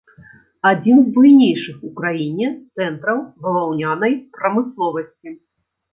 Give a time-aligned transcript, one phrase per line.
[0.69, 5.37] Адзін з буйнейшых у краіне цэнтраў баваўнянай прамысловасці.